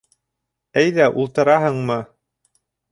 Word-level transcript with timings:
—Әйҙә, 0.83 1.11
ултыраһыңмы? 1.25 2.03